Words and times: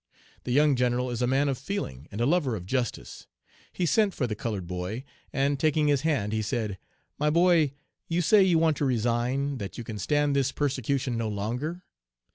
The 0.45 0.51
young 0.51 0.75
general 0.75 1.11
is 1.11 1.21
a 1.21 1.27
man 1.27 1.47
of 1.47 1.59
feeling 1.59 2.07
and 2.11 2.19
a 2.19 2.25
lover 2.25 2.55
of 2.55 2.65
justice. 2.65 3.27
He 3.71 3.85
sent 3.85 4.15
for 4.15 4.25
the 4.25 4.33
colored 4.33 4.65
boy, 4.65 5.03
and 5.31 5.59
taking 5.59 5.89
his 5.89 6.01
hand 6.01 6.33
he 6.33 6.41
said: 6.41 6.79
"'My 7.19 7.29
boy, 7.29 7.73
you 8.07 8.23
say 8.23 8.41
you 8.41 8.57
want 8.57 8.77
to 8.77 8.85
resign, 8.85 9.59
that 9.59 9.77
you 9.77 9.83
can 9.83 9.99
stand 9.99 10.35
this 10.35 10.51
persecution 10.51 11.17
no 11.19 11.29
longer. 11.29 11.83